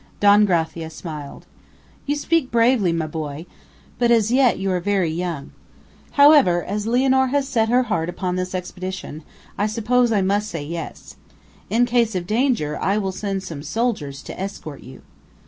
[0.19, 1.45] Don Gracia smiled.
[2.07, 3.45] "You speak bravely, my boy;
[3.99, 5.51] but as yet you are very young.
[6.13, 9.21] However, as Lianor has set her heart upon this expedition,
[9.59, 11.17] I suppose I must say yes.
[11.69, 15.03] In case of danger, I will send some soldiers to escort you."